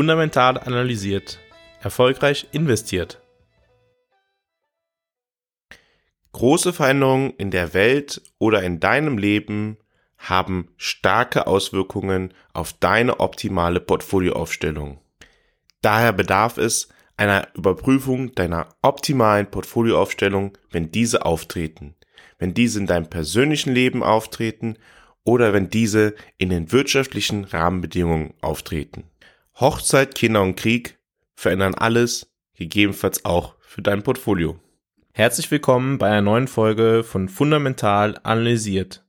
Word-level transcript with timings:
Fundamental 0.00 0.56
analysiert. 0.56 1.38
Erfolgreich 1.82 2.46
investiert. 2.52 3.20
Große 6.32 6.72
Veränderungen 6.72 7.34
in 7.36 7.50
der 7.50 7.74
Welt 7.74 8.22
oder 8.38 8.62
in 8.62 8.80
deinem 8.80 9.18
Leben 9.18 9.76
haben 10.16 10.70
starke 10.78 11.46
Auswirkungen 11.46 12.32
auf 12.54 12.72
deine 12.72 13.20
optimale 13.20 13.78
Portfolioaufstellung. 13.78 15.02
Daher 15.82 16.14
bedarf 16.14 16.56
es 16.56 16.88
einer 17.18 17.48
Überprüfung 17.54 18.34
deiner 18.34 18.68
optimalen 18.80 19.50
Portfolioaufstellung, 19.50 20.56
wenn 20.70 20.90
diese 20.90 21.26
auftreten, 21.26 21.94
wenn 22.38 22.54
diese 22.54 22.80
in 22.80 22.86
deinem 22.86 23.10
persönlichen 23.10 23.74
Leben 23.74 24.02
auftreten 24.02 24.78
oder 25.24 25.52
wenn 25.52 25.68
diese 25.68 26.14
in 26.38 26.48
den 26.48 26.72
wirtschaftlichen 26.72 27.44
Rahmenbedingungen 27.44 28.32
auftreten. 28.40 29.09
Hochzeit, 29.60 30.14
Kinder 30.14 30.40
und 30.40 30.56
Krieg 30.56 30.98
verändern 31.34 31.74
alles, 31.74 32.32
gegebenenfalls 32.54 33.26
auch 33.26 33.56
für 33.60 33.82
dein 33.82 34.02
Portfolio. 34.02 34.58
Herzlich 35.12 35.50
willkommen 35.50 35.98
bei 35.98 36.08
einer 36.08 36.22
neuen 36.22 36.48
Folge 36.48 37.04
von 37.04 37.28
Fundamental 37.28 38.18
Analysiert. 38.22 39.04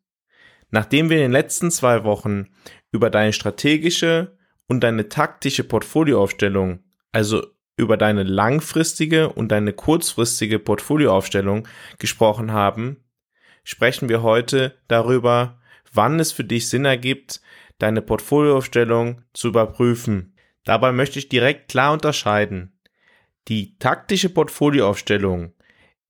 Nachdem 0.69 1.09
wir 1.09 1.15
in 1.15 1.23
den 1.23 1.31
letzten 1.31 1.71
zwei 1.71 2.03
Wochen 2.03 2.47
über 2.91 3.09
deine 3.09 3.31
strategische 3.31 4.37
und 4.67 4.81
deine 4.81 5.07
taktische 5.07 5.63
Portfolioaufstellung, 5.63 6.83
also 7.13 7.47
über 7.77 7.95
deine 7.95 8.23
langfristige 8.23 9.29
und 9.29 9.53
deine 9.53 9.71
kurzfristige 9.71 10.59
Portfolioaufstellung 10.59 11.65
gesprochen 11.97 12.51
haben, 12.51 12.97
sprechen 13.63 14.09
wir 14.09 14.21
heute 14.21 14.77
darüber, 14.89 15.61
wann 15.93 16.19
es 16.19 16.33
für 16.33 16.43
dich 16.43 16.67
Sinn 16.67 16.83
ergibt, 16.83 17.39
deine 17.77 18.01
Portfolioaufstellung 18.01 19.21
zu 19.31 19.47
überprüfen. 19.47 20.35
Dabei 20.63 20.91
möchte 20.91 21.19
ich 21.19 21.29
direkt 21.29 21.69
klar 21.69 21.93
unterscheiden. 21.93 22.79
Die 23.47 23.77
taktische 23.77 24.29
Portfolioaufstellung 24.29 25.53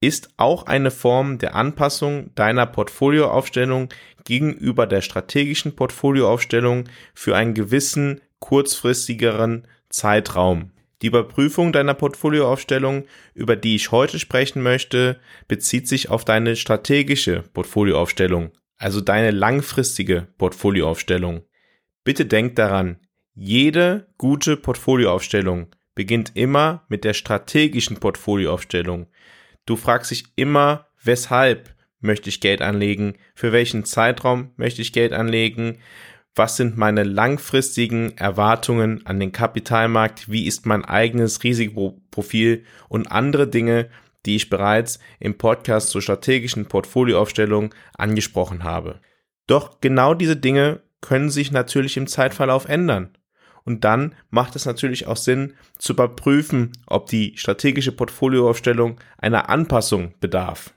ist 0.02 0.30
auch 0.38 0.66
eine 0.66 0.92
Form 0.92 1.38
der 1.38 1.56
Anpassung 1.56 2.34
deiner 2.36 2.66
Portfolioaufstellung 2.66 3.90
gegenüber 4.26 4.88
der 4.88 5.02
strategischen 5.02 5.76
Portfolioaufstellung 5.76 6.86
für 7.14 7.36
einen 7.36 7.54
gewissen 7.54 8.20
kurzfristigeren 8.40 9.68
Zeitraum. 9.90 10.72
Die 11.02 11.08
Überprüfung 11.08 11.72
deiner 11.72 11.94
Portfolioaufstellung, 11.94 13.06
über 13.34 13.56
die 13.56 13.76
ich 13.76 13.92
heute 13.92 14.20
sprechen 14.20 14.62
möchte, 14.62 15.20
bezieht 15.48 15.88
sich 15.88 16.10
auf 16.10 16.26
deine 16.26 16.56
strategische 16.56 17.44
Portfolioaufstellung, 17.54 18.52
also 18.78 19.02
deine 19.02 19.32
langfristige 19.32 20.28
Portfolioaufstellung. 20.38 21.44
Bitte 22.04 22.26
denk 22.26 22.56
daran, 22.56 23.00
jede 23.34 24.08
gute 24.18 24.58
Portfolioaufstellung 24.58 25.68
beginnt 25.96 26.32
immer 26.36 26.86
mit 26.90 27.04
der 27.04 27.14
strategischen 27.14 27.98
Portfolioaufstellung. 27.98 29.08
Du 29.66 29.76
fragst 29.76 30.12
dich 30.12 30.26
immer, 30.36 30.88
weshalb 31.04 31.76
möchte 32.00 32.30
ich 32.30 32.42
Geld 32.42 32.62
anlegen, 32.62 33.16
für 33.36 33.52
welchen 33.52 33.86
Zeitraum 33.86 34.52
möchte 34.58 34.82
ich 34.82 34.94
Geld 34.94 35.14
anlegen, 35.14 35.78
was 36.36 36.56
sind 36.58 36.78
meine 36.78 37.04
langfristigen 37.04 38.18
Erwartungen 38.18 39.06
an 39.06 39.20
den 39.20 39.32
Kapitalmarkt, 39.32 40.32
wie 40.32 40.48
ist 40.48 40.66
mein 40.66 40.86
eigenes 40.86 41.44
Risikoprofil 41.44 42.64
und 42.88 43.12
andere 43.12 43.48
Dinge, 43.48 43.90
die 44.26 44.38
ich 44.38 44.50
bereits 44.50 45.00
im 45.20 45.38
Podcast 45.38 45.90
zur 45.90 46.02
strategischen 46.02 46.68
Portfolioaufstellung 46.68 47.74
angesprochen 47.98 48.64
habe. 48.64 49.02
Doch 49.48 49.82
genau 49.82 50.14
diese 50.14 50.38
Dinge 50.38 50.82
können 51.02 51.30
sich 51.30 51.52
natürlich 51.52 51.98
im 51.98 52.08
Zeitverlauf 52.08 52.66
ändern. 52.66 53.18
Und 53.64 53.84
dann 53.84 54.16
macht 54.30 54.56
es 54.56 54.66
natürlich 54.66 55.08
auch 55.08 55.18
Sinn 55.18 55.54
zu 55.78 55.94
überprüfen, 55.94 56.72
ob 56.88 57.08
die 57.08 57.34
strategische 57.38 57.92
Portfolioaufstellung 57.92 59.00
einer 59.18 59.50
Anpassung 59.50 60.14
bedarf. 60.20 60.74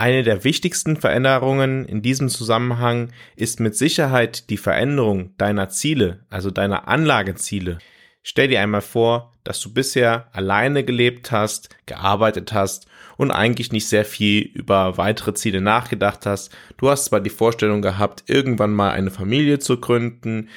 Eine 0.00 0.22
der 0.22 0.44
wichtigsten 0.44 0.96
Veränderungen 0.96 1.84
in 1.84 2.02
diesem 2.02 2.28
Zusammenhang 2.28 3.10
ist 3.34 3.58
mit 3.58 3.74
Sicherheit 3.74 4.48
die 4.48 4.56
Veränderung 4.56 5.36
deiner 5.38 5.70
Ziele, 5.70 6.24
also 6.30 6.52
deiner 6.52 6.86
Anlageziele. 6.86 7.78
Stell 8.22 8.46
dir 8.46 8.60
einmal 8.60 8.82
vor, 8.82 9.34
dass 9.42 9.60
du 9.60 9.72
bisher 9.72 10.28
alleine 10.32 10.84
gelebt 10.84 11.32
hast, 11.32 11.70
gearbeitet 11.86 12.52
hast 12.52 12.86
und 13.16 13.30
eigentlich 13.32 13.72
nicht 13.72 13.88
sehr 13.88 14.04
viel 14.04 14.42
über 14.42 14.98
weitere 14.98 15.34
Ziele 15.34 15.60
nachgedacht 15.60 16.26
hast. 16.26 16.54
Du 16.76 16.90
hast 16.90 17.06
zwar 17.06 17.20
die 17.20 17.30
Vorstellung 17.30 17.82
gehabt, 17.82 18.24
irgendwann 18.26 18.72
mal 18.72 18.90
eine 18.90 19.10
Familie 19.10 19.58
zu 19.58 19.80
gründen 19.80 20.48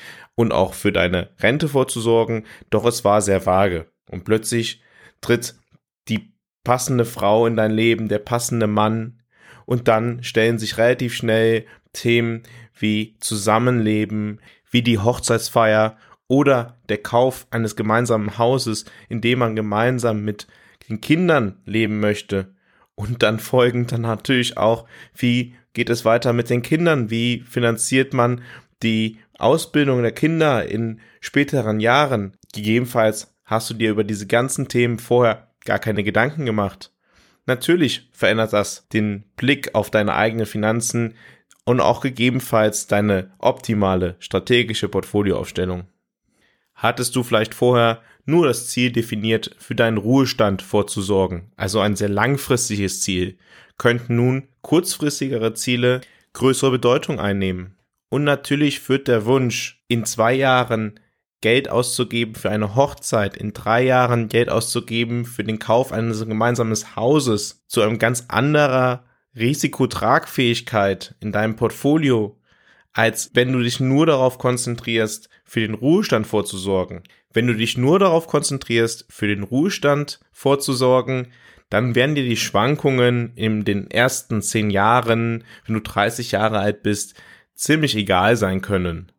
und 0.41 0.52
auch 0.52 0.74
für 0.74 0.91
deine 0.91 1.29
Rente 1.40 1.69
vorzusorgen, 1.69 2.46
doch 2.72 2.85
es 2.85 3.06
war 3.06 3.22
sehr 3.22 3.46
vage. 3.46 3.85
Und 4.09 4.25
plötzlich 4.25 4.81
tritt 5.22 5.53
die 6.09 6.34
passende 6.63 7.06
Frau 7.06 7.46
in 7.46 7.56
dein 7.56 7.72
Leben, 7.72 8.07
der 8.07 8.19
passende 8.19 8.66
Mann, 8.66 9.22
und 9.66 9.88
dann 9.88 10.24
stellen 10.24 10.57
sich 10.57 10.79
relativ 10.79 11.13
schnell 11.13 11.66
Themen 11.94 12.41
wie 12.78 13.16
Zusammenleben, 13.19 14.40
wie 14.72 14.81
die 14.81 14.97
Hochzeitsfeier 14.97 15.97
oder 16.28 16.78
der 16.90 16.97
Kauf 16.97 17.46
eines 17.52 17.75
gemeinsamen 17.75 18.40
Hauses, 18.40 18.85
in 19.09 19.22
dem 19.22 19.40
man 19.40 19.56
gemeinsam 19.56 20.25
mit 20.25 20.47
den 20.90 21.02
Kindern 21.02 21.62
leben 21.66 22.00
möchte. 22.00 22.56
Und 22.96 23.22
dann 23.22 23.40
folgend 23.40 23.91
dann 23.91 24.02
natürlich 24.02 24.58
auch, 24.58 24.88
wie 25.16 25.56
geht 25.73 25.91
es 25.91 26.03
weiter 26.03 26.34
mit 26.34 26.50
den 26.50 26.63
Kindern? 26.63 27.12
Wie 27.12 27.41
finanziert 27.41 28.13
man 28.13 28.41
die 28.81 29.19
Ausbildung 29.41 30.02
der 30.02 30.12
Kinder 30.12 30.66
in 30.66 31.00
späteren 31.19 31.79
Jahren? 31.79 32.38
Gegebenenfalls 32.53 33.35
hast 33.44 33.69
du 33.69 33.74
dir 33.74 33.91
über 33.91 34.03
diese 34.03 34.28
ganzen 34.28 34.68
Themen 34.68 35.00
vorher 35.00 35.50
gar 35.66 35.79
keine 35.79 36.03
Gedanken 36.03 36.46
gemacht. 36.46 36.91
Natürlich 37.46 38.09
verändert 38.12 38.53
das 38.53 38.88
den 38.90 39.25
Blick 39.35 39.74
auf 39.75 39.90
deine 39.90 40.16
eigenen 40.16 40.46
Finanzen 40.46 41.16
und 41.66 41.79
auch 41.79 42.02
gegebenenfalls 42.02 42.88
deine 42.88 43.31
optimale 43.40 44.16
strategische 44.19 44.90
Portfolioaufstellung. 44.90 45.85
Hattest 46.75 47.16
du 47.16 47.23
vielleicht 47.23 47.53
vorher 47.53 48.02
nur 48.25 48.47
das 48.47 48.68
Ziel 48.68 48.91
definiert, 48.91 49.56
für 49.59 49.75
deinen 49.75 49.97
Ruhestand 49.97 50.62
vorzusorgen, 50.62 51.52
also 51.56 51.79
ein 51.79 51.96
sehr 51.96 52.09
langfristiges 52.09 53.02
Ziel, 53.02 53.38
könnten 53.78 54.16
nun 54.16 54.47
kurzfristigere 54.62 55.53
Ziele 55.53 56.02
größere 56.34 56.72
Bedeutung 56.72 57.19
einnehmen. 57.19 57.75
Und 58.12 58.26
natürlich 58.26 58.82
führt 58.82 59.08
der 59.08 59.26
Wunsch, 59.26 59.82
in 59.88 60.04
zwei 60.04 60.34
Jahren 60.34 61.00
Geld 61.40 61.70
auszugeben 61.70 62.36
für 62.36 62.50
eine 62.50 62.76
Hochzeit, 62.76 63.38
in 63.38 63.54
drei 63.54 63.84
Jahren 63.84 64.28
Geld 64.28 64.50
auszugeben 64.50 65.24
für 65.24 65.46
den 65.46 65.60
Kauf 65.60 65.94
eines 65.94 66.28
gemeinsamen 66.28 66.76
Hauses, 66.98 67.64
zu 67.68 67.82
einem 67.82 68.00
ganz 68.00 68.26
anderer 68.28 69.06
Risikotragfähigkeit 69.34 71.16
in 71.22 71.32
deinem 71.32 71.56
Portfolio, 71.56 72.38
als 72.92 73.32
wenn 73.34 73.54
du 73.54 73.60
dich 73.62 73.80
nur 73.80 74.06
darauf 74.06 74.38
konzentrierst, 74.38 75.30
für 75.46 75.62
den 75.62 75.74
Ruhestand 75.74 76.28
vorzusorgen. 76.28 77.04
Wenn 77.32 77.48
du 77.48 77.56
dich 77.56 77.78
nur 77.78 77.98
darauf 77.98 78.28
konzentrierst, 78.28 79.06
für 79.10 79.28
den 79.28 79.44
Ruhestand 79.44 80.20
vorzusorgen, 80.34 81.28
dann 81.70 81.96
werden 81.96 82.16
dir 82.16 82.26
die 82.26 82.36
Schwankungen 82.36 83.32
in 83.36 83.64
den 83.64 83.90
ersten 83.90 84.42
zehn 84.42 84.70
Jahren, 84.70 85.46
wenn 85.66 85.76
du 85.76 85.82
30 85.82 86.34
Jahre 86.34 86.60
alt 86.60 86.84
bist, 86.84 87.16
ziemlich 87.62 87.96
egal 87.96 88.36
sein 88.36 88.62
können. 88.62 89.12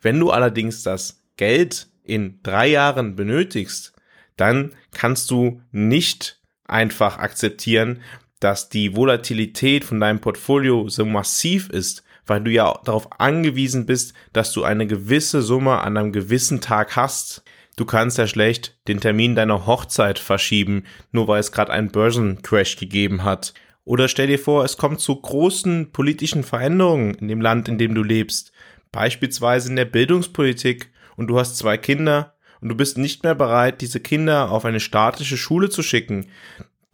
Wenn 0.00 0.18
du 0.20 0.30
allerdings 0.30 0.82
das 0.82 1.24
Geld 1.36 1.88
in 2.04 2.40
drei 2.42 2.68
Jahren 2.68 3.16
benötigst, 3.16 3.92
dann 4.36 4.72
kannst 4.92 5.30
du 5.30 5.60
nicht 5.72 6.40
einfach 6.64 7.18
akzeptieren, 7.18 8.00
dass 8.40 8.68
die 8.68 8.94
Volatilität 8.94 9.84
von 9.84 9.98
deinem 9.98 10.20
Portfolio 10.20 10.88
so 10.88 11.04
massiv 11.04 11.68
ist, 11.70 12.04
weil 12.24 12.40
du 12.40 12.50
ja 12.52 12.78
darauf 12.84 13.20
angewiesen 13.20 13.84
bist, 13.84 14.14
dass 14.32 14.52
du 14.52 14.62
eine 14.62 14.86
gewisse 14.86 15.42
Summe 15.42 15.80
an 15.80 15.96
einem 15.96 16.12
gewissen 16.12 16.60
Tag 16.60 16.94
hast. 16.94 17.42
Du 17.74 17.84
kannst 17.84 18.18
ja 18.18 18.28
schlecht 18.28 18.78
den 18.86 19.00
Termin 19.00 19.34
deiner 19.34 19.66
Hochzeit 19.66 20.18
verschieben, 20.20 20.84
nur 21.10 21.26
weil 21.26 21.40
es 21.40 21.52
gerade 21.52 21.72
einen 21.72 21.90
Börsencrash 21.90 22.76
gegeben 22.76 23.24
hat. 23.24 23.54
Oder 23.88 24.08
stell 24.08 24.26
dir 24.26 24.38
vor, 24.38 24.66
es 24.66 24.76
kommt 24.76 25.00
zu 25.00 25.16
großen 25.16 25.92
politischen 25.92 26.44
Veränderungen 26.44 27.14
in 27.14 27.28
dem 27.28 27.40
Land, 27.40 27.70
in 27.70 27.78
dem 27.78 27.94
du 27.94 28.02
lebst. 28.02 28.52
Beispielsweise 28.92 29.70
in 29.70 29.76
der 29.76 29.86
Bildungspolitik 29.86 30.90
und 31.16 31.28
du 31.28 31.38
hast 31.38 31.56
zwei 31.56 31.78
Kinder 31.78 32.34
und 32.60 32.68
du 32.68 32.74
bist 32.74 32.98
nicht 32.98 33.22
mehr 33.22 33.34
bereit, 33.34 33.80
diese 33.80 34.00
Kinder 34.00 34.50
auf 34.50 34.66
eine 34.66 34.80
staatliche 34.80 35.38
Schule 35.38 35.70
zu 35.70 35.82
schicken. 35.82 36.26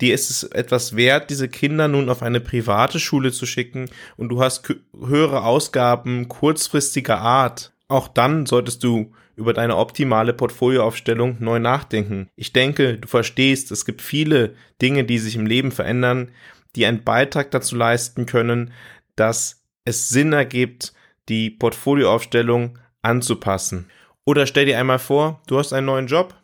Dir 0.01 0.15
ist 0.15 0.31
es 0.31 0.45
etwas 0.45 0.95
wert, 0.95 1.31
diese 1.31 1.49
Kinder 1.49 1.89
nun 1.89 2.09
auf 2.09 2.23
eine 2.23 2.39
private 2.39 3.01
Schule 3.01 3.33
zu 3.33 3.45
schicken 3.45 3.91
und 4.17 4.29
du 4.29 4.41
hast 4.41 4.73
höhere 4.97 5.43
Ausgaben 5.43 6.29
kurzfristiger 6.29 7.19
Art. 7.19 7.73
Auch 7.89 8.07
dann 8.07 8.47
solltest 8.47 8.85
du 8.85 9.13
über 9.37 9.53
deine 9.53 9.77
optimale 9.77 10.33
Portfolioaufstellung 10.33 11.39
neu 11.41 11.59
nachdenken. 11.59 12.29
Ich 12.37 12.53
denke, 12.53 12.99
du 12.99 13.09
verstehst, 13.09 13.73
es 13.73 13.85
gibt 13.85 14.01
viele 14.01 14.55
Dinge, 14.81 15.03
die 15.03 15.19
sich 15.19 15.35
im 15.35 15.47
Leben 15.47 15.73
verändern, 15.73 16.31
die 16.77 16.87
einen 16.87 17.05
Beitrag 17.05 17.51
dazu 17.51 17.77
leisten 17.77 18.27
können, 18.27 18.73
dass 19.17 19.65
es 19.85 20.09
Sinn 20.09 20.33
ergibt, 20.33 20.93
die 21.29 21.51
Portfolioaufstellung 21.51 22.79
anzupassen. 23.03 23.91
Oder 24.25 24.47
stell 24.47 24.67
dir 24.67 24.79
einmal 24.79 24.99
vor, 24.99 25.43
du 25.47 25.59
hast 25.59 25.73
einen 25.73 25.87
neuen 25.87 26.07
Job 26.07 26.35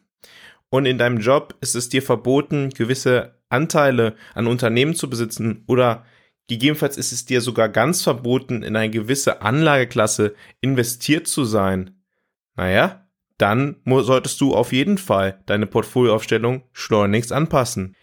und 0.68 0.86
in 0.86 0.98
deinem 0.98 1.18
Job 1.18 1.56
ist 1.60 1.74
es 1.74 1.88
dir 1.88 2.02
verboten, 2.02 2.70
gewisse 2.70 3.40
Anteile 3.48 4.14
an 4.34 4.46
Unternehmen 4.46 4.94
zu 4.94 5.10
besitzen 5.10 5.64
oder 5.66 6.04
gegebenenfalls 6.48 6.96
ist 6.96 7.12
es 7.12 7.24
dir 7.24 7.40
sogar 7.40 7.68
ganz 7.68 8.02
verboten, 8.02 8.62
in 8.62 8.76
eine 8.76 8.90
gewisse 8.90 9.42
Anlageklasse 9.42 10.34
investiert 10.60 11.26
zu 11.26 11.44
sein. 11.44 12.02
Naja, 12.56 13.06
dann 13.38 13.76
solltest 13.86 14.40
du 14.40 14.54
auf 14.54 14.72
jeden 14.72 14.98
Fall 14.98 15.42
deine 15.46 15.66
Portfolioaufstellung 15.66 16.62
schleunigst 16.72 17.32
anpassen. 17.32 17.96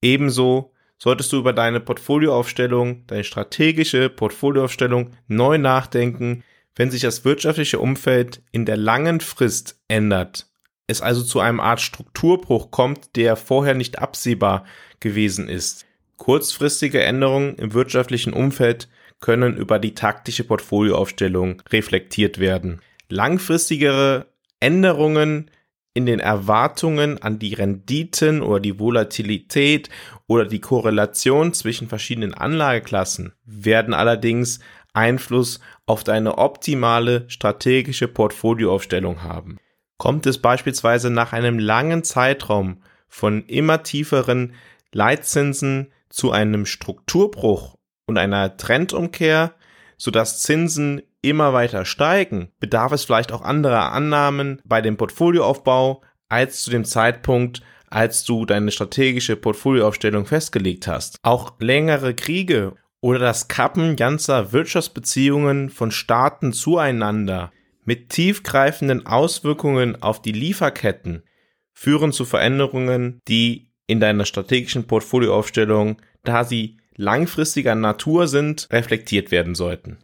Ebenso 0.00 0.72
solltest 1.02 1.32
du 1.32 1.38
über 1.38 1.52
deine 1.52 1.80
Portfolioaufstellung, 1.80 3.06
deine 3.06 3.24
strategische 3.24 4.10
Portfolioaufstellung 4.10 5.16
neu 5.26 5.58
nachdenken, 5.58 6.44
wenn 6.76 6.90
sich 6.90 7.00
das 7.02 7.24
wirtschaftliche 7.24 7.78
Umfeld 7.78 8.42
in 8.52 8.66
der 8.66 8.76
langen 8.76 9.20
Frist 9.20 9.80
ändert. 9.88 10.46
Es 10.86 11.00
also 11.00 11.22
zu 11.22 11.40
einem 11.40 11.60
Art 11.60 11.80
Strukturbruch 11.80 12.70
kommt, 12.70 13.16
der 13.16 13.36
vorher 13.36 13.74
nicht 13.74 13.98
absehbar 13.98 14.64
gewesen 15.00 15.48
ist. 15.48 15.86
Kurzfristige 16.16 17.02
Änderungen 17.02 17.56
im 17.56 17.72
wirtschaftlichen 17.72 18.32
Umfeld 18.32 18.88
können 19.20 19.56
über 19.56 19.78
die 19.78 19.94
taktische 19.94 20.44
Portfolioaufstellung 20.44 21.62
reflektiert 21.70 22.38
werden. 22.38 22.80
Langfristigere 23.08 24.26
Änderungen 24.60 25.50
in 25.92 26.06
den 26.06 26.20
Erwartungen 26.20 27.20
an 27.20 27.38
die 27.38 27.54
Renditen 27.54 28.42
oder 28.42 28.60
die 28.60 28.78
Volatilität 28.78 29.88
oder 30.26 30.44
die 30.44 30.60
Korrelation 30.60 31.52
zwischen 31.52 31.88
verschiedenen 31.88 32.34
Anlageklassen 32.34 33.32
werden 33.44 33.92
allerdings 33.92 34.60
Einfluss 34.92 35.60
auf 35.86 36.04
deine 36.04 36.38
optimale 36.38 37.24
strategische 37.28 38.08
Portfolioaufstellung 38.08 39.22
haben. 39.22 39.58
Kommt 39.98 40.26
es 40.26 40.38
beispielsweise 40.38 41.10
nach 41.10 41.32
einem 41.32 41.58
langen 41.58 42.04
Zeitraum 42.04 42.82
von 43.08 43.44
immer 43.46 43.82
tieferen 43.82 44.54
Leitzinsen 44.92 45.92
zu 46.08 46.30
einem 46.30 46.66
Strukturbruch 46.66 47.76
und 48.06 48.16
einer 48.16 48.56
Trendumkehr, 48.56 49.54
sodass 49.96 50.40
Zinsen 50.40 51.02
immer 51.22 51.52
weiter 51.52 51.84
steigen, 51.84 52.50
bedarf 52.60 52.92
es 52.92 53.04
vielleicht 53.04 53.32
auch 53.32 53.42
anderer 53.42 53.92
Annahmen 53.92 54.60
bei 54.64 54.80
dem 54.80 54.96
Portfolioaufbau 54.96 56.02
als 56.28 56.62
zu 56.62 56.70
dem 56.70 56.84
Zeitpunkt, 56.84 57.62
als 57.88 58.24
du 58.24 58.46
deine 58.46 58.70
strategische 58.70 59.36
Portfolioaufstellung 59.36 60.26
festgelegt 60.26 60.86
hast. 60.86 61.18
Auch 61.22 61.54
längere 61.58 62.14
Kriege 62.14 62.74
oder 63.00 63.18
das 63.18 63.48
Kappen 63.48 63.96
ganzer 63.96 64.52
Wirtschaftsbeziehungen 64.52 65.70
von 65.70 65.90
Staaten 65.90 66.52
zueinander 66.52 67.52
mit 67.84 68.10
tiefgreifenden 68.10 69.06
Auswirkungen 69.06 70.00
auf 70.00 70.22
die 70.22 70.32
Lieferketten 70.32 71.24
führen 71.72 72.12
zu 72.12 72.24
Veränderungen, 72.24 73.20
die 73.26 73.72
in 73.86 74.00
deiner 74.00 74.24
strategischen 74.24 74.86
Portfolioaufstellung, 74.86 75.96
da 76.22 76.44
sie 76.44 76.76
langfristiger 76.96 77.74
Natur 77.74 78.28
sind, 78.28 78.68
reflektiert 78.70 79.30
werden 79.30 79.54
sollten. 79.54 79.98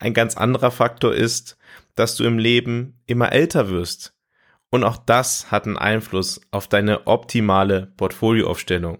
Ein 0.00 0.14
ganz 0.14 0.36
anderer 0.36 0.70
Faktor 0.70 1.14
ist, 1.14 1.56
dass 1.94 2.16
du 2.16 2.24
im 2.24 2.38
Leben 2.38 2.98
immer 3.06 3.32
älter 3.32 3.68
wirst. 3.68 4.14
Und 4.70 4.82
auch 4.82 4.96
das 4.96 5.50
hat 5.50 5.66
einen 5.66 5.76
Einfluss 5.76 6.40
auf 6.50 6.68
deine 6.68 7.06
optimale 7.06 7.92
Portfolioaufstellung. 7.96 8.98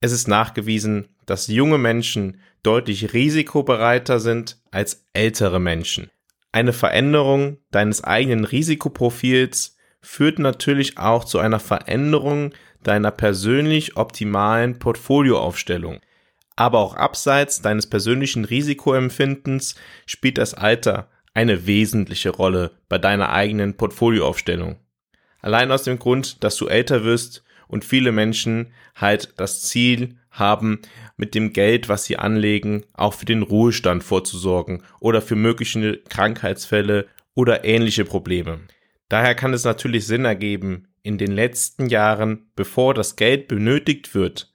Es 0.00 0.10
ist 0.10 0.26
nachgewiesen, 0.26 1.08
dass 1.26 1.46
junge 1.46 1.78
Menschen 1.78 2.40
deutlich 2.64 3.12
risikobereiter 3.12 4.18
sind 4.18 4.60
als 4.72 5.06
ältere 5.12 5.60
Menschen. 5.60 6.10
Eine 6.50 6.72
Veränderung 6.72 7.58
deines 7.70 8.02
eigenen 8.02 8.44
Risikoprofils 8.44 9.76
führt 10.00 10.40
natürlich 10.40 10.98
auch 10.98 11.24
zu 11.24 11.38
einer 11.38 11.60
Veränderung 11.60 12.52
deiner 12.82 13.12
persönlich 13.12 13.96
optimalen 13.96 14.80
Portfolioaufstellung. 14.80 16.00
Aber 16.56 16.80
auch 16.80 16.94
abseits 16.94 17.62
deines 17.62 17.88
persönlichen 17.88 18.44
Risikoempfindens 18.44 19.74
spielt 20.06 20.38
das 20.38 20.54
Alter 20.54 21.08
eine 21.34 21.66
wesentliche 21.66 22.30
Rolle 22.30 22.72
bei 22.88 22.98
deiner 22.98 23.30
eigenen 23.30 23.76
Portfolioaufstellung. 23.76 24.76
Allein 25.40 25.72
aus 25.72 25.82
dem 25.82 25.98
Grund, 25.98 26.44
dass 26.44 26.56
du 26.56 26.68
älter 26.68 27.04
wirst 27.04 27.42
und 27.68 27.84
viele 27.84 28.12
Menschen 28.12 28.72
halt 28.94 29.34
das 29.38 29.62
Ziel 29.62 30.16
haben, 30.30 30.80
mit 31.16 31.34
dem 31.34 31.52
Geld, 31.52 31.88
was 31.88 32.04
sie 32.04 32.16
anlegen, 32.16 32.84
auch 32.94 33.14
für 33.14 33.26
den 33.26 33.42
Ruhestand 33.42 34.04
vorzusorgen 34.04 34.82
oder 35.00 35.20
für 35.22 35.36
mögliche 35.36 35.98
Krankheitsfälle 36.08 37.06
oder 37.34 37.64
ähnliche 37.64 38.04
Probleme. 38.04 38.60
Daher 39.08 39.34
kann 39.34 39.52
es 39.52 39.64
natürlich 39.64 40.06
Sinn 40.06 40.24
ergeben, 40.24 40.88
in 41.02 41.18
den 41.18 41.32
letzten 41.32 41.86
Jahren, 41.86 42.50
bevor 42.54 42.94
das 42.94 43.16
Geld 43.16 43.48
benötigt 43.48 44.14
wird, 44.14 44.51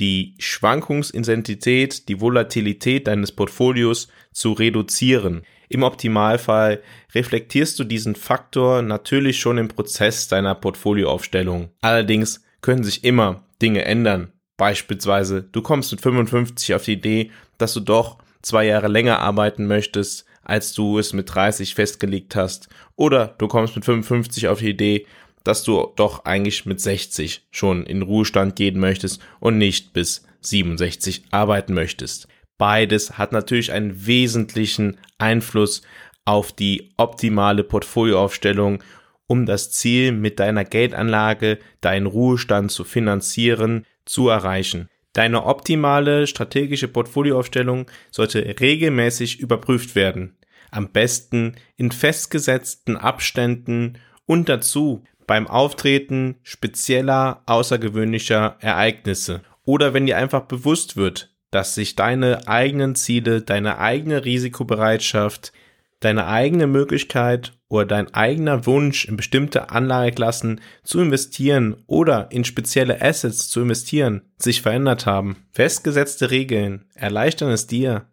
die 0.00 0.34
Schwankungsintensität, 0.38 2.08
die 2.08 2.20
Volatilität 2.20 3.06
deines 3.06 3.32
Portfolios 3.32 4.08
zu 4.32 4.52
reduzieren. 4.52 5.42
Im 5.68 5.82
Optimalfall 5.82 6.82
reflektierst 7.14 7.78
du 7.78 7.84
diesen 7.84 8.16
Faktor 8.16 8.82
natürlich 8.82 9.38
schon 9.38 9.58
im 9.58 9.68
Prozess 9.68 10.28
deiner 10.28 10.54
Portfolioaufstellung. 10.54 11.70
Allerdings 11.80 12.44
können 12.60 12.84
sich 12.84 13.04
immer 13.04 13.44
Dinge 13.62 13.84
ändern. 13.84 14.32
Beispielsweise, 14.56 15.42
du 15.42 15.62
kommst 15.62 15.92
mit 15.92 16.00
55 16.00 16.74
auf 16.74 16.84
die 16.84 16.92
Idee, 16.92 17.30
dass 17.58 17.74
du 17.74 17.80
doch 17.80 18.18
zwei 18.42 18.66
Jahre 18.66 18.88
länger 18.88 19.20
arbeiten 19.20 19.66
möchtest, 19.66 20.26
als 20.42 20.74
du 20.74 20.98
es 20.98 21.12
mit 21.12 21.34
30 21.34 21.74
festgelegt 21.74 22.36
hast. 22.36 22.68
Oder 22.96 23.34
du 23.38 23.48
kommst 23.48 23.74
mit 23.74 23.84
55 23.84 24.48
auf 24.48 24.58
die 24.58 24.70
Idee, 24.70 25.06
dass 25.44 25.62
du 25.62 25.92
doch 25.96 26.24
eigentlich 26.24 26.66
mit 26.66 26.80
60 26.80 27.46
schon 27.50 27.84
in 27.84 28.02
Ruhestand 28.02 28.56
gehen 28.56 28.80
möchtest 28.80 29.22
und 29.40 29.58
nicht 29.58 29.92
bis 29.92 30.26
67 30.40 31.24
arbeiten 31.30 31.74
möchtest. 31.74 32.28
Beides 32.58 33.18
hat 33.18 33.32
natürlich 33.32 33.72
einen 33.72 34.06
wesentlichen 34.06 34.98
Einfluss 35.18 35.82
auf 36.24 36.52
die 36.52 36.92
optimale 36.96 37.64
Portfolioaufstellung, 37.64 38.82
um 39.26 39.46
das 39.46 39.70
Ziel 39.70 40.12
mit 40.12 40.38
deiner 40.40 40.64
Geldanlage, 40.64 41.58
deinen 41.80 42.06
Ruhestand 42.06 42.70
zu 42.70 42.84
finanzieren, 42.84 43.86
zu 44.04 44.28
erreichen. 44.28 44.88
Deine 45.12 45.44
optimale 45.44 46.26
strategische 46.26 46.88
Portfolioaufstellung 46.88 47.86
sollte 48.10 48.56
regelmäßig 48.60 49.38
überprüft 49.38 49.94
werden. 49.94 50.36
Am 50.70 50.90
besten 50.90 51.54
in 51.76 51.92
festgesetzten 51.92 52.96
Abständen 52.96 53.98
und 54.26 54.48
dazu 54.48 55.04
beim 55.26 55.46
Auftreten 55.46 56.36
spezieller, 56.42 57.42
außergewöhnlicher 57.46 58.56
Ereignisse 58.60 59.42
oder 59.64 59.94
wenn 59.94 60.06
dir 60.06 60.18
einfach 60.18 60.42
bewusst 60.42 60.96
wird, 60.96 61.34
dass 61.50 61.74
sich 61.74 61.96
deine 61.96 62.48
eigenen 62.48 62.94
Ziele, 62.94 63.40
deine 63.40 63.78
eigene 63.78 64.24
Risikobereitschaft, 64.24 65.52
deine 66.00 66.26
eigene 66.26 66.66
Möglichkeit 66.66 67.52
oder 67.68 67.86
dein 67.86 68.12
eigener 68.12 68.66
Wunsch 68.66 69.06
in 69.06 69.16
bestimmte 69.16 69.70
Anlageklassen 69.70 70.60
zu 70.82 71.00
investieren 71.00 71.76
oder 71.86 72.30
in 72.30 72.44
spezielle 72.44 73.00
Assets 73.00 73.48
zu 73.48 73.62
investieren 73.62 74.22
sich 74.36 74.62
verändert 74.62 75.06
haben. 75.06 75.46
Festgesetzte 75.52 76.30
Regeln 76.30 76.86
erleichtern 76.94 77.50
es 77.50 77.66
dir, 77.66 78.06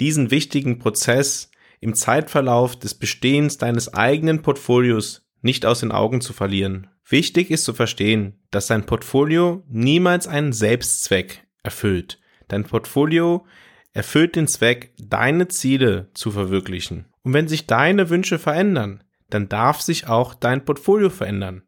diesen 0.00 0.30
wichtigen 0.30 0.78
Prozess 0.78 1.50
im 1.80 1.94
Zeitverlauf 1.94 2.76
des 2.76 2.94
Bestehens 2.94 3.58
deines 3.58 3.94
eigenen 3.94 4.42
Portfolios 4.42 5.27
nicht 5.40 5.66
aus 5.66 5.80
den 5.80 5.92
Augen 5.92 6.20
zu 6.20 6.32
verlieren. 6.32 6.88
Wichtig 7.08 7.50
ist 7.50 7.64
zu 7.64 7.74
verstehen, 7.74 8.38
dass 8.50 8.66
dein 8.66 8.86
Portfolio 8.86 9.62
niemals 9.68 10.26
einen 10.26 10.52
Selbstzweck 10.52 11.46
erfüllt. 11.62 12.18
Dein 12.48 12.64
Portfolio 12.64 13.46
erfüllt 13.92 14.36
den 14.36 14.46
Zweck, 14.46 14.92
deine 14.98 15.48
Ziele 15.48 16.10
zu 16.14 16.30
verwirklichen. 16.30 17.06
Und 17.22 17.34
wenn 17.34 17.48
sich 17.48 17.66
deine 17.66 18.10
Wünsche 18.10 18.38
verändern, 18.38 19.02
dann 19.30 19.48
darf 19.48 19.80
sich 19.80 20.06
auch 20.06 20.34
dein 20.34 20.64
Portfolio 20.64 21.10
verändern. 21.10 21.62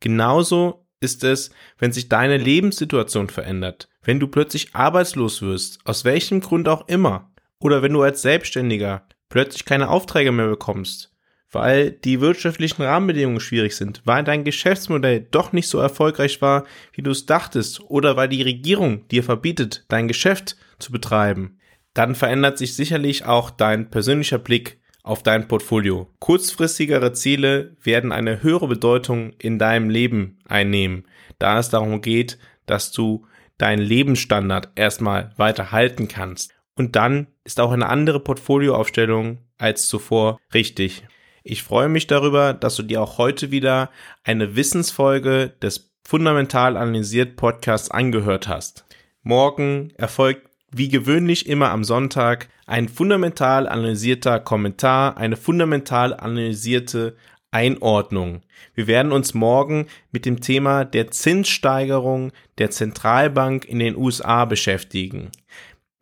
Genauso 0.00 0.86
ist 1.00 1.22
es, 1.24 1.50
wenn 1.78 1.92
sich 1.92 2.08
deine 2.08 2.36
Lebenssituation 2.36 3.28
verändert, 3.28 3.88
wenn 4.02 4.20
du 4.20 4.28
plötzlich 4.28 4.74
arbeitslos 4.74 5.42
wirst, 5.42 5.78
aus 5.84 6.04
welchem 6.04 6.40
Grund 6.40 6.68
auch 6.68 6.88
immer, 6.88 7.32
oder 7.58 7.82
wenn 7.82 7.92
du 7.92 8.02
als 8.02 8.22
Selbstständiger 8.22 9.06
plötzlich 9.28 9.64
keine 9.64 9.88
Aufträge 9.88 10.32
mehr 10.32 10.48
bekommst, 10.48 11.13
weil 11.54 11.92
die 11.92 12.20
wirtschaftlichen 12.20 12.82
Rahmenbedingungen 12.82 13.40
schwierig 13.40 13.76
sind, 13.76 14.02
weil 14.04 14.24
dein 14.24 14.44
Geschäftsmodell 14.44 15.26
doch 15.30 15.52
nicht 15.52 15.68
so 15.68 15.78
erfolgreich 15.78 16.42
war, 16.42 16.64
wie 16.92 17.02
du 17.02 17.10
es 17.10 17.26
dachtest, 17.26 17.80
oder 17.88 18.16
weil 18.16 18.28
die 18.28 18.42
Regierung 18.42 19.06
dir 19.08 19.22
verbietet, 19.22 19.84
dein 19.88 20.08
Geschäft 20.08 20.56
zu 20.78 20.92
betreiben, 20.92 21.58
dann 21.94 22.14
verändert 22.14 22.58
sich 22.58 22.74
sicherlich 22.74 23.24
auch 23.24 23.50
dein 23.50 23.90
persönlicher 23.90 24.38
Blick 24.38 24.78
auf 25.02 25.22
dein 25.22 25.46
Portfolio. 25.48 26.10
Kurzfristigere 26.18 27.12
Ziele 27.12 27.76
werden 27.82 28.10
eine 28.10 28.42
höhere 28.42 28.66
Bedeutung 28.66 29.34
in 29.38 29.58
deinem 29.58 29.90
Leben 29.90 30.38
einnehmen, 30.48 31.06
da 31.38 31.58
es 31.58 31.68
darum 31.68 32.00
geht, 32.00 32.38
dass 32.66 32.90
du 32.90 33.26
deinen 33.58 33.82
Lebensstandard 33.82 34.70
erstmal 34.74 35.32
weiter 35.36 35.70
halten 35.70 36.08
kannst. 36.08 36.52
Und 36.74 36.96
dann 36.96 37.28
ist 37.44 37.60
auch 37.60 37.70
eine 37.70 37.88
andere 37.88 38.18
Portfolioaufstellung 38.18 39.38
als 39.58 39.86
zuvor 39.86 40.40
richtig. 40.52 41.04
Ich 41.46 41.62
freue 41.62 41.90
mich 41.90 42.06
darüber, 42.06 42.54
dass 42.54 42.76
du 42.76 42.82
dir 42.82 43.02
auch 43.02 43.18
heute 43.18 43.50
wieder 43.50 43.90
eine 44.24 44.56
Wissensfolge 44.56 45.52
des 45.60 45.92
Fundamental 46.02 46.78
Analysiert 46.78 47.36
Podcasts 47.36 47.90
angehört 47.90 48.48
hast. 48.48 48.86
Morgen 49.22 49.92
erfolgt 49.98 50.48
wie 50.70 50.88
gewöhnlich 50.88 51.46
immer 51.46 51.70
am 51.70 51.84
Sonntag 51.84 52.48
ein 52.66 52.88
fundamental 52.88 53.68
analysierter 53.68 54.40
Kommentar, 54.40 55.18
eine 55.18 55.36
fundamental 55.36 56.14
analysierte 56.14 57.14
Einordnung. 57.50 58.40
Wir 58.74 58.86
werden 58.86 59.12
uns 59.12 59.34
morgen 59.34 59.86
mit 60.12 60.24
dem 60.24 60.40
Thema 60.40 60.86
der 60.86 61.10
Zinssteigerung 61.10 62.32
der 62.56 62.70
Zentralbank 62.70 63.66
in 63.66 63.80
den 63.80 63.96
USA 63.96 64.46
beschäftigen. 64.46 65.30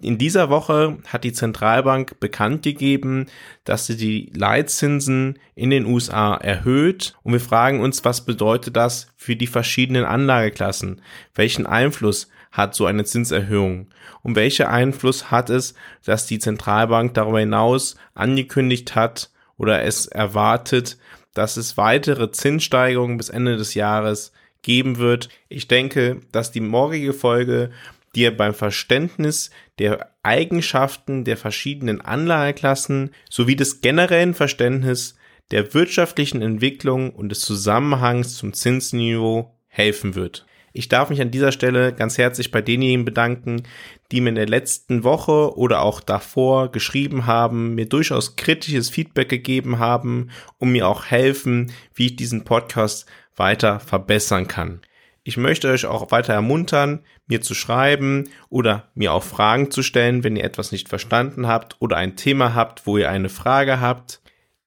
In 0.03 0.19
dieser 0.19 0.51
Woche 0.51 0.99
hat 1.07 1.23
die 1.23 1.33
Zentralbank 1.33 2.19
bekannt 2.19 2.65
gegeben, 2.65 3.27
dass 3.63 3.87
sie 3.87 3.97
die 3.97 4.33
Leitzinsen 4.35 5.39
in 5.55 5.71
den 5.71 5.87
USA 5.87 6.35
erhöht 6.35 7.15
und 7.23 7.35
wir 7.35 7.41
fragen 7.41 7.81
uns, 7.81 8.05
was 8.05 8.25
bedeutet 8.25 8.75
das 8.75 9.07
für 9.17 9.37
die 9.37 9.47
verschiedenen 9.47 10.05
Anlageklassen? 10.05 11.01
Welchen 11.37 11.67
Einfluss 11.67 12.29
hat 12.51 12.75
so 12.75 12.87
eine 12.87 13.05
Zinserhöhung? 13.05 13.91
Und 14.23 14.35
welcher 14.35 14.71
Einfluss 14.71 15.31
hat 15.31 15.51
es, 15.51 15.75
dass 16.05 16.27
die 16.27 16.41
Zentralbank 16.41 17.15
darüber 17.15 17.39
hinaus 17.39 17.95
angekündigt 18.15 18.97
hat 18.97 19.31
oder 19.57 19.85
es 19.85 20.07
erwartet, 20.07 20.99
dass 21.33 21.57
es 21.57 21.77
weitere 21.77 22.33
Zinssteigerungen 22.33 23.19
bis 23.19 23.29
Ende 23.29 23.57
des 23.57 23.75
Jahres 23.75 24.33
geben 24.63 24.99
wird? 24.99 25.29
Ich 25.49 25.69
denke, 25.69 26.23
dass 26.33 26.51
die 26.51 26.61
morgige 26.61 27.13
Folge 27.13 27.71
dir 28.15 28.37
beim 28.37 28.55
Verständnis 28.55 29.51
der 29.79 30.11
Eigenschaften 30.23 31.25
der 31.25 31.37
verschiedenen 31.37 32.01
Anlageklassen 32.01 33.11
sowie 33.31 33.57
des 33.57 33.81
generellen 33.81 34.35
Verständnis 34.35 35.17
der 35.51 35.75
wirtschaftlichen 35.75 36.43
Entwicklung 36.43 37.11
und 37.11 37.29
des 37.29 37.41
Zusammenhangs 37.41 38.37
zum 38.37 38.53
Zinsniveau 38.53 39.55
helfen 39.69 40.15
wird. 40.15 40.47
Ich 40.75 40.89
darf 40.89 41.11
mich 41.11 41.21
an 41.21 41.31
dieser 41.31 41.53
Stelle 41.53 41.93
ganz 41.93 42.17
herzlich 42.17 42.51
bei 42.51 42.63
denjenigen 42.63 43.05
bedanken, 43.05 43.65
die 44.11 44.23
mir 44.23 44.31
in 44.31 44.37
der 44.37 44.47
letzten 44.47 45.05
Woche 45.05 45.57
oder 45.57 45.83
auch 45.83 46.01
davor 46.01 46.73
geschrieben 46.73 47.27
haben, 47.27 47.75
mir 47.75 47.87
durchaus 47.87 48.37
kritisches 48.37 48.89
Feedback 48.89 49.29
gegeben 49.29 49.79
haben 49.79 50.31
und 50.59 50.73
mir 50.73 50.89
auch 50.89 51.07
helfen, 51.07 51.73
wie 51.95 52.07
ich 52.07 52.17
diesen 52.17 52.45
Podcast 52.45 53.07
weiter 53.37 53.81
verbessern 53.81 54.49
kann. 54.49 54.81
Ich 55.25 55.37
möchte 55.37 55.71
euch 55.71 55.87
auch 55.87 56.11
weiter 56.11 56.33
ermuntern, 56.33 57.05
mir 57.27 57.41
zu 57.41 57.55
schreiben 57.55 58.29
oder 58.49 58.91
mir 58.95 59.13
auch 59.13 59.23
Fragen 59.23 59.71
zu 59.71 59.83
stellen, 59.83 60.25
wenn 60.25 60.35
ihr 60.35 60.45
etwas 60.45 60.73
nicht 60.73 60.89
verstanden 60.89 61.47
habt 61.47 61.77
oder 61.79 61.97
ein 61.97 62.17
Thema 62.17 62.55
habt, 62.55 62.87
wo 62.87 62.99
ihr 62.99 63.09
eine 63.09 63.29
Frage 63.29 63.81
habt. 63.81 64.21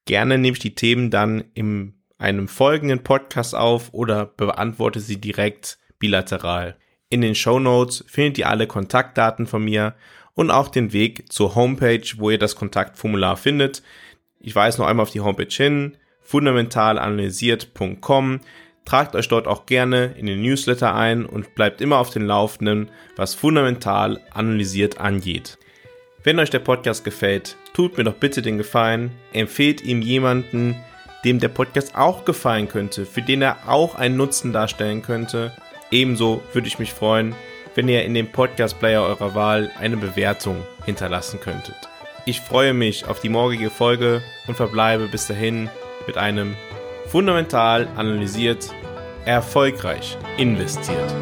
Gerne 0.06 0.38
nehme 0.38 0.54
ich 0.54 0.60
die 0.60 0.76
Themen 0.76 1.12
dann 1.12 1.44
in 1.54 1.96
einem 2.18 2.48
folgenden 2.48 3.04
Podcast 3.04 3.54
auf 3.54 3.94
oder 3.94 4.26
beantworte 4.26 5.02
sie 5.02 5.20
direkt 5.20 5.78
bilateral. 6.00 6.78
In 7.10 7.20
den 7.22 7.36
Show 7.36 7.60
Notes 7.60 8.06
findet 8.08 8.38
ihr 8.38 8.50
alle 8.50 8.68
Kontaktdaten 8.68 9.48
von 9.48 9.64
mir 9.64 9.96
und 10.34 10.52
auch 10.52 10.70
den 10.70 10.94
Weg 10.94 11.32
zur 11.32 11.56
Homepage, 11.56 12.06
wo 12.18 12.30
ihr 12.30 12.40
das 12.40 12.56
Kontaktformular 12.56 13.36
findet. 13.36 13.84
Ich 14.40 14.56
weise 14.56 14.80
noch 14.80 14.88
einmal 14.88 15.04
auf 15.04 15.12
die 15.12 15.22
Homepage 15.22 15.48
hin, 15.50 15.98
fundamentalanalysiert.com. 16.22 18.40
Tragt 18.86 19.16
euch 19.16 19.28
dort 19.28 19.48
auch 19.48 19.66
gerne 19.66 20.14
in 20.18 20.28
den 20.28 20.42
Newsletter 20.42 20.94
ein 20.94 21.26
und 21.26 21.56
bleibt 21.56 21.82
immer 21.82 21.98
auf 21.98 22.12
den 22.12 22.26
Laufenden, 22.28 22.90
was 23.16 23.34
fundamental 23.34 24.22
analysiert 24.32 25.00
angeht. 25.00 25.58
Wenn 26.24 26.40
euch 26.40 26.52
der 26.52 26.60
Podcast 26.60 27.04
gefällt, 27.04 27.58
tut 27.74 27.98
mir 27.98 28.04
doch 28.04 28.14
bitte 28.14 28.42
den 28.42 28.58
Gefallen, 28.58 29.12
empfehlt 29.34 29.84
ihm 29.84 30.02
jemanden, 30.02 30.76
dem 31.24 31.40
der 31.40 31.50
Podcast 31.50 31.96
auch 31.96 32.26
gefallen 32.26 32.68
könnte, 32.68 33.06
für 33.06 33.24
den 33.24 33.42
er 33.42 33.68
auch 33.68 33.96
einen 33.96 34.18
Nutzen 34.18 34.54
darstellen 34.54 35.02
könnte. 35.02 35.52
Ebenso 35.90 36.44
würde 36.54 36.68
ich 36.68 36.80
mich 36.80 36.94
freuen, 36.94 37.36
wenn 37.74 37.90
ihr 37.90 38.04
in 38.06 38.14
dem 38.14 38.32
Podcast-Player 38.32 39.02
eurer 39.02 39.34
Wahl 39.34 39.72
eine 39.80 39.98
Bewertung 39.98 40.64
hinterlassen 40.86 41.40
könntet. 41.40 41.76
Ich 42.26 42.42
freue 42.42 42.74
mich 42.74 43.08
auf 43.08 43.20
die 43.20 43.30
morgige 43.30 43.70
Folge 43.70 44.22
und 44.48 44.56
verbleibe 44.56 45.08
bis 45.08 45.28
dahin 45.28 45.70
mit 46.08 46.18
einem 46.18 46.56
fundamental 47.08 47.88
analysiert, 47.96 48.74
erfolgreich 49.26 50.18
investiert. 50.38 51.14